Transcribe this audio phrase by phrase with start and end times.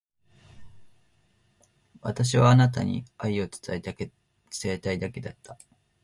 [2.01, 5.59] 私はあなたに愛を伝えたいだけだった。